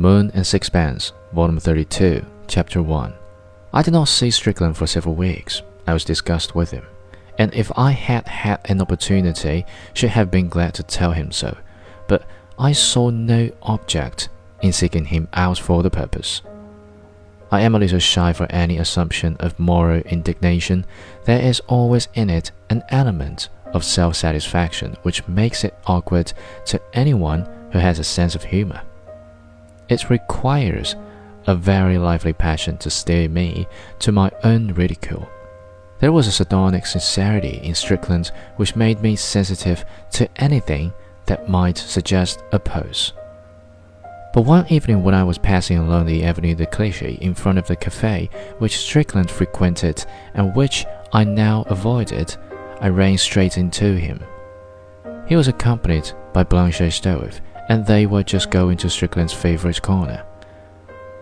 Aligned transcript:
The 0.00 0.08
Moon 0.08 0.30
and 0.32 0.46
Sixpence, 0.46 1.12
Volume 1.34 1.60
32, 1.60 2.24
Chapter 2.48 2.82
1. 2.82 3.12
I 3.74 3.82
did 3.82 3.92
not 3.92 4.08
see 4.08 4.30
Strickland 4.30 4.78
for 4.78 4.86
several 4.86 5.14
weeks. 5.14 5.60
I 5.86 5.92
was 5.92 6.06
disgusted 6.06 6.54
with 6.54 6.70
him, 6.70 6.86
and 7.36 7.52
if 7.52 7.70
I 7.76 7.90
had 7.90 8.26
had 8.26 8.60
an 8.64 8.80
opportunity, 8.80 9.66
should 9.92 10.08
have 10.08 10.30
been 10.30 10.48
glad 10.48 10.72
to 10.76 10.82
tell 10.82 11.12
him 11.12 11.30
so. 11.30 11.54
But 12.08 12.24
I 12.58 12.72
saw 12.72 13.10
no 13.10 13.50
object 13.60 14.30
in 14.62 14.72
seeking 14.72 15.04
him 15.04 15.28
out 15.34 15.58
for 15.58 15.82
the 15.82 15.90
purpose. 15.90 16.40
I 17.52 17.60
am 17.60 17.74
a 17.74 17.78
little 17.78 17.98
shy 17.98 18.32
for 18.32 18.46
any 18.46 18.78
assumption 18.78 19.36
of 19.38 19.60
moral 19.60 20.00
indignation. 20.00 20.86
There 21.26 21.42
is 21.42 21.60
always 21.66 22.08
in 22.14 22.30
it 22.30 22.52
an 22.70 22.84
element 22.88 23.50
of 23.74 23.84
self 23.84 24.16
satisfaction 24.16 24.96
which 25.02 25.28
makes 25.28 25.62
it 25.62 25.78
awkward 25.86 26.32
to 26.68 26.80
anyone 26.94 27.46
who 27.72 27.80
has 27.80 27.98
a 27.98 28.04
sense 28.04 28.34
of 28.34 28.44
humor. 28.44 28.80
It 29.90 30.08
requires 30.08 30.94
a 31.48 31.56
very 31.56 31.98
lively 31.98 32.32
passion 32.32 32.78
to 32.78 32.90
steer 32.90 33.28
me 33.28 33.66
to 33.98 34.12
my 34.12 34.30
own 34.44 34.72
ridicule. 34.72 35.28
There 35.98 36.12
was 36.12 36.28
a 36.28 36.32
sardonic 36.32 36.86
sincerity 36.86 37.60
in 37.62 37.74
Strickland 37.74 38.30
which 38.56 38.76
made 38.76 39.02
me 39.02 39.16
sensitive 39.16 39.84
to 40.12 40.28
anything 40.40 40.92
that 41.26 41.48
might 41.48 41.76
suggest 41.76 42.42
a 42.52 42.60
pose. 42.60 43.12
But 44.32 44.42
one 44.42 44.66
evening 44.68 45.02
when 45.02 45.14
I 45.14 45.24
was 45.24 45.38
passing 45.38 45.78
along 45.78 46.06
the 46.06 46.22
Avenue 46.22 46.54
de 46.54 46.66
Clichy 46.66 47.18
in 47.20 47.34
front 47.34 47.58
of 47.58 47.66
the 47.66 47.74
cafe 47.74 48.30
which 48.58 48.78
Strickland 48.78 49.28
frequented 49.28 50.04
and 50.34 50.54
which 50.54 50.86
I 51.12 51.24
now 51.24 51.64
avoided, 51.66 52.36
I 52.80 52.90
ran 52.90 53.18
straight 53.18 53.58
into 53.58 53.96
him. 53.96 54.20
He 55.30 55.36
was 55.36 55.46
accompanied 55.46 56.12
by 56.32 56.42
Blanche 56.42 56.80
Stroeve, 56.92 57.40
and 57.68 57.86
they 57.86 58.04
were 58.04 58.24
just 58.24 58.50
going 58.50 58.76
to 58.78 58.90
Strickland's 58.90 59.32
favorite 59.32 59.80
corner. 59.80 60.26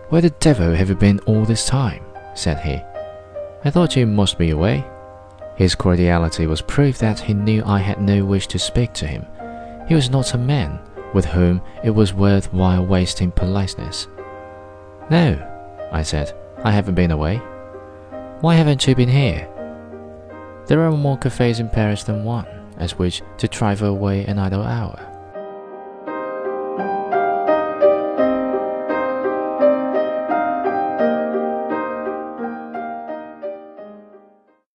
Where 0.09 0.23
the 0.23 0.31
devil 0.31 0.73
have 0.73 0.89
you 0.89 0.95
been 0.95 1.19
all 1.27 1.45
this 1.45 1.67
time? 1.67 2.03
said 2.33 2.59
he. 2.59 2.81
I 3.63 3.69
thought 3.69 3.95
you 3.95 4.07
must 4.07 4.39
be 4.39 4.49
away. 4.49 4.83
His 5.57 5.75
cordiality 5.75 6.47
was 6.47 6.59
proof 6.59 6.97
that 6.97 7.19
he 7.19 7.35
knew 7.35 7.63
I 7.63 7.77
had 7.77 8.01
no 8.01 8.25
wish 8.25 8.47
to 8.47 8.57
speak 8.57 8.93
to 8.93 9.05
him. 9.05 9.27
He 9.87 9.93
was 9.93 10.09
not 10.09 10.33
a 10.33 10.39
man 10.39 10.79
with 11.13 11.25
whom 11.25 11.61
it 11.83 11.91
was 11.91 12.11
worth 12.11 12.51
while 12.51 12.83
wasting 12.83 13.29
politeness. 13.29 14.07
No, 15.11 15.37
I 15.91 16.01
said, 16.01 16.35
I 16.63 16.71
haven't 16.71 16.95
been 16.95 17.11
away. 17.11 17.37
Why 18.41 18.55
haven't 18.55 18.87
you 18.87 18.95
been 18.95 19.07
here? 19.07 19.47
There 20.65 20.81
are 20.81 20.91
more 20.91 21.19
cafes 21.19 21.59
in 21.59 21.69
Paris 21.69 22.03
than 22.03 22.23
one, 22.23 22.47
at 22.79 22.91
which 22.91 23.21
to 23.37 23.47
drive 23.47 23.81
away 23.81 24.25
an 24.25 24.39
idle 24.39 24.63
hour. 24.63 25.18